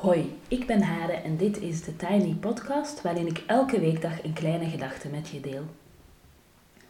Hoi, 0.00 0.38
ik 0.48 0.66
ben 0.66 0.82
Hare 0.82 1.12
en 1.12 1.36
dit 1.36 1.60
is 1.60 1.82
de 1.82 1.96
Tiny 1.96 2.36
Podcast 2.40 3.02
waarin 3.02 3.26
ik 3.26 3.42
elke 3.46 3.80
weekdag 3.80 4.24
een 4.24 4.32
kleine 4.32 4.68
gedachte 4.70 5.08
met 5.08 5.28
je 5.28 5.40
deel. 5.40 5.62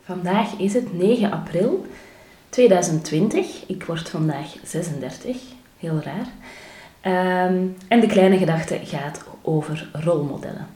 Vandaag 0.02 0.58
is 0.58 0.74
het 0.74 0.98
9 0.98 1.32
april 1.32 1.86
2020. 2.48 3.66
Ik 3.66 3.84
word 3.84 4.08
vandaag 4.08 4.54
36, 4.64 5.36
heel 5.78 6.00
raar. 6.00 6.26
Ehm, 7.00 7.66
en 7.88 8.00
de 8.00 8.06
kleine 8.06 8.38
gedachte 8.38 8.80
gaat 8.84 9.24
over 9.42 9.90
rolmodellen. 9.92 10.66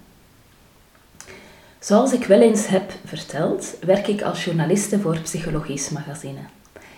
Zoals 1.78 2.12
ik 2.12 2.24
wel 2.24 2.40
eens 2.40 2.66
heb 2.66 2.92
verteld, 3.04 3.76
werk 3.80 4.06
ik 4.06 4.22
als 4.22 4.44
journaliste 4.44 5.00
voor 5.00 5.18
Psychologisch 5.18 5.90
Magazine. 5.90 6.40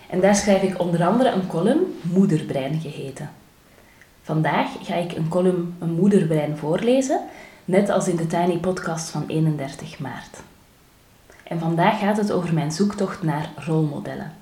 En 0.09 0.19
daar 0.19 0.35
schrijf 0.35 0.61
ik 0.61 0.79
onder 0.79 1.03
andere 1.05 1.29
een 1.29 1.47
column, 1.47 1.99
Moederbrein 2.01 2.79
geheten. 2.81 3.29
Vandaag 4.27 4.69
ga 4.81 4.95
ik 4.95 5.11
een 5.11 5.27
column 5.27 5.75
Een 5.79 5.91
moederbrein 5.91 6.57
voorlezen, 6.57 7.21
net 7.65 7.89
als 7.89 8.07
in 8.07 8.15
de 8.15 8.27
Tiny 8.27 8.57
Podcast 8.57 9.09
van 9.09 9.23
31 9.27 9.99
maart. 9.99 10.37
En 11.43 11.59
vandaag 11.59 11.99
gaat 11.99 12.17
het 12.17 12.31
over 12.31 12.53
mijn 12.53 12.71
zoektocht 12.71 13.23
naar 13.23 13.49
rolmodellen. 13.55 14.33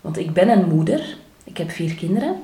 Want 0.00 0.18
ik 0.18 0.32
ben 0.32 0.48
een 0.48 0.68
moeder, 0.68 1.16
ik 1.44 1.56
heb 1.56 1.70
vier 1.70 1.94
kinderen, 1.94 2.36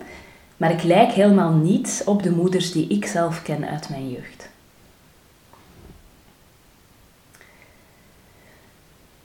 maar 0.56 0.70
ik 0.70 0.82
lijk 0.82 1.12
helemaal 1.12 1.52
niet 1.52 2.02
op 2.06 2.22
de 2.22 2.30
moeders 2.30 2.72
die 2.72 2.88
ik 2.88 3.06
zelf 3.06 3.42
ken 3.42 3.68
uit 3.68 3.88
mijn 3.88 4.10
jeugd. 4.10 4.48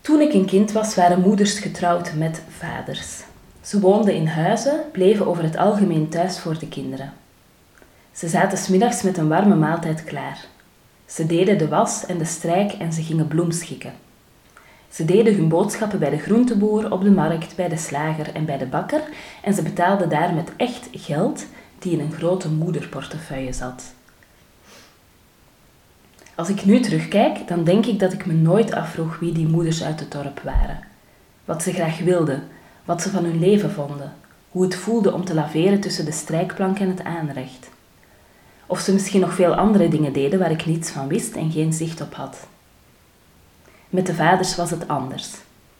Toen 0.02 0.22
ik 0.22 0.34
een 0.34 0.46
kind 0.46 0.72
was, 0.72 0.96
waren 0.96 1.22
moeders 1.22 1.60
getrouwd 1.60 2.14
met 2.14 2.42
vaders. 2.50 3.24
Ze 3.62 3.80
woonden 3.80 4.14
in 4.14 4.28
huizen, 4.28 4.82
bleven 4.92 5.28
over 5.28 5.44
het 5.44 5.58
algemeen 5.58 6.10
thuis 6.10 6.40
voor 6.40 6.60
de 6.60 6.68
kinderen. 6.68 7.14
Ze 8.22 8.28
zaten 8.28 8.58
smiddags 8.58 9.02
met 9.02 9.18
een 9.18 9.28
warme 9.28 9.56
maaltijd 9.56 10.04
klaar. 10.04 10.46
Ze 11.06 11.26
deden 11.26 11.58
de 11.58 11.68
was 11.68 12.06
en 12.06 12.18
de 12.18 12.26
strijk 12.26 12.72
en 12.72 12.94
ze 12.94 13.04
gingen 13.04 13.28
bloemschikken. 13.28 13.94
Ze 14.90 15.06
deden 15.06 15.36
hun 15.36 15.48
boodschappen 15.48 16.00
bij 16.00 16.10
de 16.10 16.18
groenteboer, 16.18 16.92
op 16.92 17.04
de 17.04 17.12
markt, 17.12 17.56
bij 17.56 17.70
de 17.70 17.78
slager 17.78 18.36
en 18.36 18.46
bij 18.46 18.58
de 18.58 18.66
bakker 18.66 19.02
en 19.44 19.54
ze 19.54 19.62
betaalden 19.62 20.10
daar 20.10 20.34
met 20.34 20.52
echt 20.58 20.88
geld 20.92 21.46
die 21.80 21.92
in 21.92 22.00
een 22.00 22.12
grote 22.12 22.50
moederportefeuille 22.50 23.54
zat. 23.54 23.84
Als 26.36 26.50
ik 26.50 26.66
nu 26.66 26.80
terugkijk, 26.80 27.48
dan 27.48 27.64
denk 27.64 27.86
ik 27.86 28.00
dat 28.00 28.14
ik 28.14 28.26
me 28.26 28.34
nooit 28.34 28.74
afvroeg 28.74 29.20
wie 29.20 29.34
die 29.34 29.48
moeders 29.48 29.84
uit 29.84 30.00
het 30.00 30.12
dorp 30.12 30.42
waren. 30.44 30.80
Wat 31.46 31.64
ze 31.64 31.74
graag 31.74 32.00
wilden, 32.00 32.44
wat 32.86 33.02
ze 33.02 33.10
van 33.10 33.24
hun 33.24 33.40
leven 33.40 33.72
vonden, 33.72 34.14
hoe 34.50 34.64
het 34.64 34.76
voelde 34.76 35.14
om 35.14 35.26
te 35.26 35.34
laveren 35.34 35.80
tussen 35.80 36.06
de 36.06 36.12
strijkplank 36.12 36.80
en 36.80 36.90
het 36.90 37.04
aanrecht. 37.04 37.71
Of 38.72 38.80
ze 38.80 38.94
misschien 38.94 39.22
nog 39.22 39.34
veel 39.34 39.56
andere 39.56 39.88
dingen 39.88 40.14
deden 40.14 40.40
waar 40.40 40.52
ik 40.52 40.66
niets 40.66 40.90
van 40.90 41.08
wist 41.08 41.36
en 41.36 41.52
geen 41.52 41.74
zicht 41.74 42.02
op 42.02 42.14
had. 42.14 42.48
Met 43.90 44.06
de 44.06 44.14
vaders 44.14 44.56
was 44.56 44.72
het 44.72 44.88
anders. 44.88 45.32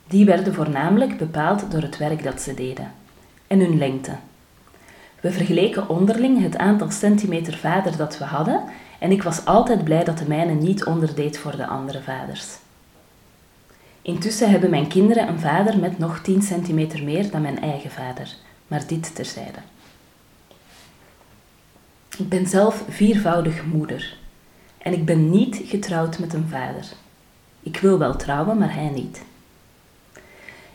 Die 0.08 0.26
werden 0.26 0.54
voornamelijk 0.54 1.18
bepaald 1.18 1.72
door 1.72 1.82
het 1.82 1.98
werk 1.98 2.24
dat 2.24 2.42
ze 2.42 2.54
deden 2.54 2.92
en 3.48 3.60
hun 3.60 3.78
lengte. 3.78 4.12
We 5.22 5.32
vergeleken 5.32 5.90
onderling 5.90 6.42
het 6.42 6.58
aantal 6.58 6.92
centimeter 6.92 7.58
vader 7.58 7.98
dat 7.98 8.18
we 8.18 8.24
hadden 8.24 8.64
en 9.00 9.12
ik 9.12 9.24
was 9.24 9.46
altijd 9.46 9.84
blij 9.84 10.04
dat 10.04 10.18
de 10.18 10.28
mijne 10.28 10.54
niet 10.54 10.86
onderdeed 10.86 11.38
voor 11.38 11.56
de 11.56 11.68
andere 11.68 12.02
vaders. 12.02 12.48
Intussen 14.02 14.50
hebben 14.50 14.70
mijn 14.70 14.88
kinderen 14.88 15.28
een 15.28 15.40
vader 15.40 15.80
met 15.80 15.98
nog 15.98 16.20
10 16.20 16.42
centimeter 16.42 17.04
meer 17.04 17.32
dan 17.32 17.42
mijn 17.42 17.62
eigen 17.62 17.92
vader, 17.92 18.36
maar 18.68 18.88
dit 18.88 19.16
terzijde. 19.16 19.60
Ik 22.22 22.30
ben 22.30 22.48
zelf 22.48 22.84
viervoudig 22.90 23.66
moeder 23.66 24.18
en 24.78 24.94
ik 24.94 25.06
ben 25.06 25.30
niet 25.30 25.62
getrouwd 25.66 26.20
met 26.20 26.34
een 26.34 26.48
vader. 26.48 26.86
Ik 27.60 27.78
wil 27.78 27.98
wel 27.98 28.16
trouwen, 28.16 28.58
maar 28.58 28.74
hij 28.74 28.90
niet. 28.90 29.22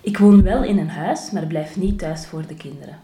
Ik 0.00 0.18
woon 0.18 0.42
wel 0.42 0.64
in 0.64 0.78
een 0.78 0.88
huis, 0.88 1.30
maar 1.30 1.46
blijf 1.46 1.76
niet 1.76 1.98
thuis 1.98 2.26
voor 2.26 2.46
de 2.46 2.54
kinderen. 2.54 2.98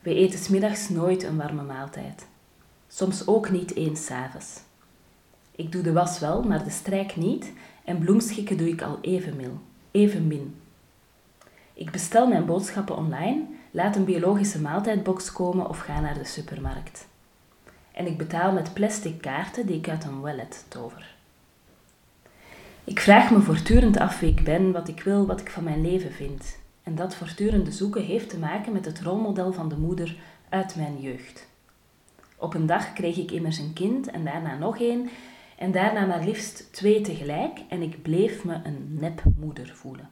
We 0.00 0.14
eten 0.14 0.38
smiddags 0.38 0.88
nooit 0.88 1.22
een 1.22 1.36
warme 1.36 1.62
maaltijd. 1.62 2.26
Soms 2.88 3.26
ook 3.26 3.50
niet 3.50 3.74
eens 3.74 4.04
s'avonds. 4.04 4.60
Ik 5.56 5.72
doe 5.72 5.82
de 5.82 5.92
was 5.92 6.18
wel, 6.18 6.42
maar 6.42 6.64
de 6.64 6.70
strijk 6.70 7.16
niet 7.16 7.52
en 7.84 7.98
bloemschikken 7.98 8.56
doe 8.56 8.68
ik 8.68 8.82
al 8.82 8.98
even, 9.00 9.36
mil, 9.36 9.60
even 9.90 10.26
min. 10.26 10.54
Ik 11.72 11.90
bestel 11.90 12.26
mijn 12.26 12.46
boodschappen 12.46 12.96
online, 12.96 13.42
laat 13.70 13.96
een 13.96 14.04
biologische 14.04 14.60
maaltijdbox 14.60 15.32
komen 15.32 15.68
of 15.68 15.78
ga 15.78 16.00
naar 16.00 16.18
de 16.18 16.24
supermarkt. 16.24 17.10
En 17.92 18.06
ik 18.06 18.18
betaal 18.18 18.52
met 18.52 18.74
plastic 18.74 19.20
kaarten 19.20 19.66
die 19.66 19.76
ik 19.76 19.88
uit 19.88 20.04
een 20.04 20.20
wallet 20.20 20.64
tover. 20.68 21.14
Ik 22.84 23.00
vraag 23.00 23.30
me 23.30 23.40
voortdurend 23.40 23.98
af 23.98 24.20
wie 24.20 24.30
ik 24.30 24.44
ben, 24.44 24.72
wat 24.72 24.88
ik 24.88 25.00
wil, 25.02 25.26
wat 25.26 25.40
ik 25.40 25.50
van 25.50 25.64
mijn 25.64 25.80
leven 25.80 26.12
vind. 26.12 26.58
En 26.82 26.94
dat 26.94 27.14
voortdurende 27.14 27.72
zoeken 27.72 28.04
heeft 28.04 28.30
te 28.30 28.38
maken 28.38 28.72
met 28.72 28.84
het 28.84 29.00
rolmodel 29.00 29.52
van 29.52 29.68
de 29.68 29.76
moeder 29.76 30.16
uit 30.48 30.76
mijn 30.76 31.00
jeugd. 31.00 31.46
Op 32.36 32.54
een 32.54 32.66
dag 32.66 32.92
kreeg 32.92 33.16
ik 33.16 33.30
immers 33.30 33.58
een 33.58 33.72
kind 33.72 34.10
en 34.10 34.24
daarna 34.24 34.58
nog 34.58 34.80
één 34.80 35.08
en 35.58 35.72
daarna 35.72 36.06
maar 36.06 36.24
liefst 36.24 36.72
twee 36.72 37.00
tegelijk 37.00 37.58
en 37.68 37.82
ik 37.82 38.02
bleef 38.02 38.44
me 38.44 38.60
een 38.64 38.96
nepmoeder 39.00 39.72
voelen. 39.74 40.10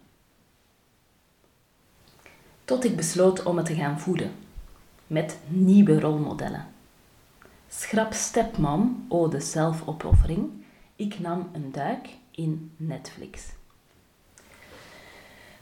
Tot 2.64 2.84
ik 2.84 2.96
besloot 2.96 3.42
om 3.42 3.56
het 3.56 3.66
te 3.66 3.74
gaan 3.74 4.00
voeden 4.00 4.32
met 5.06 5.38
nieuwe 5.48 6.00
rolmodellen. 6.00 6.66
Schrap 7.72 8.12
stepmom, 8.12 9.06
ode 9.08 9.40
zelfopoffering. 9.40 10.50
Ik 10.96 11.18
nam 11.18 11.48
een 11.52 11.72
duik 11.72 12.08
in 12.30 12.72
Netflix. 12.76 13.42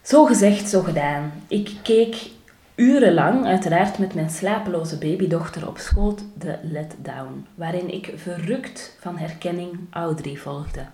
Zo 0.01 0.25
gezegd, 0.25 0.69
zo 0.69 0.81
gedaan. 0.81 1.31
Ik 1.47 1.71
keek 1.83 2.29
urenlang, 2.75 3.45
uiteraard 3.45 3.97
met 3.97 4.13
mijn 4.13 4.29
slapeloze 4.29 4.97
babydochter 4.97 5.67
op 5.67 5.77
schoot, 5.77 6.23
de 6.37 6.59
Let 6.63 6.95
Down, 7.01 7.45
waarin 7.55 7.93
ik 7.93 8.13
verrukt 8.15 8.97
van 8.99 9.17
herkenning 9.17 9.79
Audrey 9.89 10.35
volgde, 10.35 10.85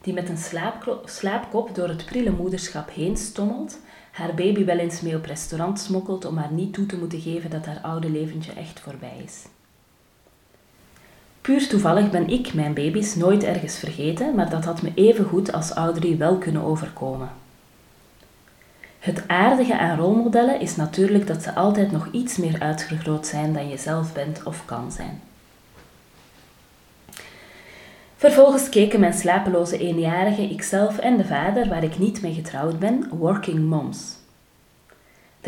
die 0.00 0.14
met 0.14 0.28
een 0.28 0.68
slaapkop 1.04 1.74
door 1.74 1.88
het 1.88 2.04
prille 2.06 2.30
moederschap 2.30 2.90
heen 2.90 3.16
stommelt, 3.16 3.78
haar 4.12 4.34
baby 4.34 4.64
wel 4.64 4.78
eens 4.78 5.00
mee 5.00 5.16
op 5.16 5.24
restaurant 5.24 5.80
smokkelt 5.80 6.24
om 6.24 6.36
haar 6.36 6.52
niet 6.52 6.72
toe 6.72 6.86
te 6.86 6.98
moeten 6.98 7.20
geven 7.20 7.50
dat 7.50 7.66
haar 7.66 7.80
oude 7.80 8.10
leventje 8.10 8.52
echt 8.52 8.80
voorbij 8.80 9.20
is. 9.24 9.44
Puur 11.48 11.68
toevallig 11.68 12.10
ben 12.10 12.28
ik 12.28 12.54
mijn 12.54 12.74
baby's 12.74 13.14
nooit 13.14 13.42
ergens 13.42 13.78
vergeten, 13.78 14.34
maar 14.34 14.50
dat 14.50 14.64
had 14.64 14.82
me 14.82 14.92
even 14.94 15.24
goed 15.24 15.52
als 15.52 15.70
Audrey 15.70 16.16
wel 16.16 16.38
kunnen 16.38 16.62
overkomen. 16.62 17.30
Het 18.98 19.28
aardige 19.28 19.78
aan 19.78 19.98
rolmodellen 19.98 20.60
is 20.60 20.76
natuurlijk 20.76 21.26
dat 21.26 21.42
ze 21.42 21.54
altijd 21.54 21.92
nog 21.92 22.08
iets 22.12 22.36
meer 22.36 22.60
uitgegroot 22.60 23.26
zijn 23.26 23.52
dan 23.52 23.68
je 23.68 23.76
zelf 23.76 24.12
bent 24.12 24.42
of 24.42 24.64
kan 24.64 24.92
zijn. 24.92 25.20
Vervolgens 28.16 28.68
keken 28.68 29.00
mijn 29.00 29.14
slapeloze 29.14 29.78
eenjarige 29.78 30.48
ikzelf 30.48 30.98
en 30.98 31.16
de 31.16 31.24
vader, 31.24 31.68
waar 31.68 31.84
ik 31.84 31.98
niet 31.98 32.22
mee 32.22 32.34
getrouwd 32.34 32.78
ben, 32.78 33.08
Working 33.10 33.58
Moms. 33.68 34.16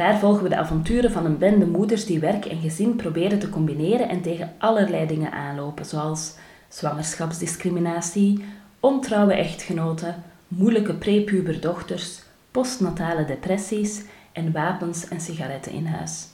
Daar 0.00 0.19
volgen 0.19 0.43
we 0.43 0.49
de 0.49 0.56
avonturen 0.56 1.11
van 1.11 1.25
een 1.25 1.38
bende 1.38 1.66
moeders 1.66 2.06
die 2.06 2.19
werk 2.19 2.44
en 2.44 2.61
gezin 2.61 2.97
proberen 2.97 3.38
te 3.38 3.49
combineren 3.49 4.09
en 4.09 4.21
tegen 4.21 4.53
allerlei 4.59 5.06
dingen 5.06 5.33
aanlopen, 5.33 5.84
zoals 5.84 6.34
zwangerschapsdiscriminatie, 6.69 8.44
ontrouwe 8.81 9.34
echtgenoten, 9.34 10.22
moeilijke 10.49 10.94
prepuberdochters, 10.94 12.22
postnatale 12.50 13.25
depressies 13.25 14.02
en 14.32 14.52
wapens 14.52 15.08
en 15.08 15.20
sigaretten 15.20 15.73
in 15.73 15.87
huis. 15.87 16.26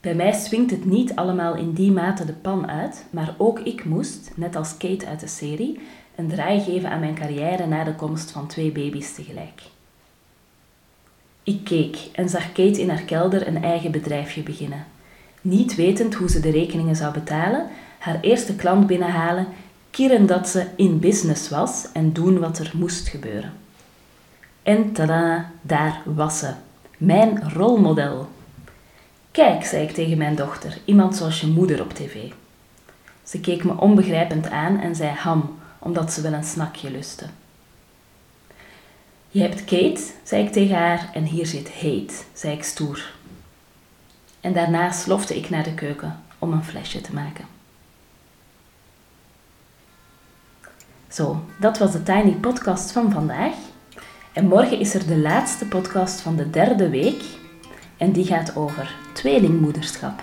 Bij 0.00 0.14
mij 0.14 0.32
swingt 0.32 0.70
het 0.70 0.84
niet 0.84 1.14
allemaal 1.14 1.54
in 1.54 1.72
die 1.72 1.92
mate 1.92 2.24
de 2.24 2.32
pan 2.32 2.68
uit, 2.68 3.06
maar 3.10 3.34
ook 3.38 3.58
ik 3.58 3.84
moest, 3.84 4.32
net 4.36 4.56
als 4.56 4.76
Kate 4.76 5.06
uit 5.06 5.20
de 5.20 5.26
serie, 5.26 5.80
een 6.14 6.28
draai 6.28 6.60
geven 6.60 6.90
aan 6.90 7.00
mijn 7.00 7.14
carrière 7.14 7.66
na 7.66 7.84
de 7.84 7.94
komst 7.94 8.30
van 8.30 8.46
twee 8.46 8.72
baby's 8.72 9.14
tegelijk. 9.14 9.73
Ik 11.44 11.64
keek 11.64 11.96
en 12.12 12.28
zag 12.28 12.52
Kate 12.52 12.80
in 12.80 12.88
haar 12.88 13.02
kelder 13.02 13.46
een 13.46 13.62
eigen 13.62 13.90
bedrijfje 13.90 14.42
beginnen. 14.42 14.86
Niet 15.40 15.74
wetend 15.74 16.14
hoe 16.14 16.30
ze 16.30 16.40
de 16.40 16.50
rekeningen 16.50 16.96
zou 16.96 17.12
betalen, 17.12 17.68
haar 17.98 18.20
eerste 18.20 18.54
klant 18.54 18.86
binnenhalen, 18.86 19.46
kieren 19.90 20.26
dat 20.26 20.48
ze 20.48 20.66
in 20.76 20.98
business 20.98 21.48
was 21.48 21.86
en 21.92 22.12
doen 22.12 22.38
wat 22.38 22.58
er 22.58 22.72
moest 22.74 23.08
gebeuren. 23.08 23.52
En 24.62 24.92
tada, 24.92 25.50
daar 25.62 26.02
was 26.04 26.38
ze. 26.38 26.50
Mijn 26.98 27.52
rolmodel. 27.52 28.28
Kijk, 29.30 29.64
zei 29.64 29.82
ik 29.82 29.90
tegen 29.90 30.18
mijn 30.18 30.34
dochter, 30.34 30.78
iemand 30.84 31.16
zoals 31.16 31.40
je 31.40 31.46
moeder 31.46 31.80
op 31.80 31.92
tv. 31.92 32.16
Ze 33.22 33.40
keek 33.40 33.64
me 33.64 33.76
onbegrijpend 33.76 34.50
aan 34.50 34.80
en 34.80 34.94
zei 34.94 35.10
ham, 35.10 35.58
omdat 35.78 36.12
ze 36.12 36.20
wel 36.20 36.32
een 36.32 36.44
snakje 36.44 36.90
lustte. 36.90 37.26
Je 39.34 39.40
hebt 39.40 39.64
Kate, 39.64 40.00
zei 40.22 40.44
ik 40.44 40.52
tegen 40.52 40.76
haar, 40.76 41.10
en 41.12 41.24
hier 41.24 41.46
zit 41.46 41.68
heet, 41.68 42.26
zei 42.32 42.56
ik 42.56 42.64
stoer. 42.64 43.12
En 44.40 44.52
daarna 44.52 44.90
slofte 44.90 45.36
ik 45.36 45.50
naar 45.50 45.62
de 45.62 45.74
keuken 45.74 46.22
om 46.38 46.52
een 46.52 46.64
flesje 46.64 47.00
te 47.00 47.14
maken. 47.14 47.44
Zo, 51.08 51.44
dat 51.60 51.78
was 51.78 51.92
de 51.92 52.02
Tiny 52.02 52.32
Podcast 52.32 52.92
van 52.92 53.12
vandaag. 53.12 53.54
En 54.32 54.46
morgen 54.46 54.78
is 54.78 54.94
er 54.94 55.06
de 55.06 55.18
laatste 55.18 55.66
podcast 55.66 56.20
van 56.20 56.36
de 56.36 56.50
derde 56.50 56.88
week. 56.88 57.22
En 57.96 58.12
die 58.12 58.24
gaat 58.24 58.56
over 58.56 58.96
tweelingmoederschap. 59.12 60.22